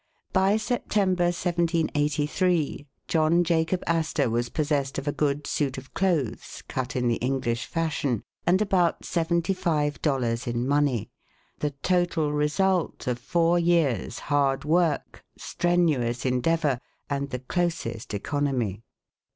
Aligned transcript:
By 0.33 0.57
September, 0.57 1.25
1783, 1.25 2.87
John 3.07 3.43
Jacob 3.43 3.83
Astor 3.85 4.31
was 4.31 4.49
possessed 4.49 4.97
of 4.97 5.07
a 5.07 5.11
good 5.11 5.45
suit 5.45 5.77
of 5.77 5.93
clothes 5.93 6.63
cut 6.67 6.95
in 6.95 7.07
the 7.07 7.17
English 7.17 7.67
fashion, 7.67 8.23
and 8.47 8.63
about 8.63 9.05
seventy 9.05 9.53
five 9.53 10.01
dollars 10.01 10.47
in 10.47 10.67
money, 10.67 11.11
the 11.59 11.75
total 11.83 12.33
result 12.33 13.05
of 13.05 13.19
four 13.19 13.59
years' 13.59 14.17
hard 14.33 14.65
work, 14.65 15.23
strenuous 15.37 16.25
endeavor, 16.25 16.79
and 17.07 17.29
the 17.29 17.37
closest 17.37 18.15
economy. 18.15 18.81